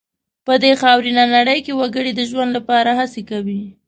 په 0.45 0.53
دې 0.63 0.71
خاورینه 0.81 1.23
نړۍ 1.35 1.59
کې 1.65 1.77
وګړي 1.79 2.11
د 2.15 2.21
ژوند 2.29 2.49
لپاره 2.57 2.89
هڅې 2.99 3.21
کوي. 3.29 3.61